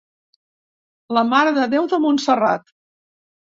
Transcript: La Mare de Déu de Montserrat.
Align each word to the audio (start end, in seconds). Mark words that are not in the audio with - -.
La 1.17 1.25
Mare 1.35 1.53
de 1.59 1.69
Déu 1.75 1.87
de 1.93 2.01
Montserrat. 2.07 2.75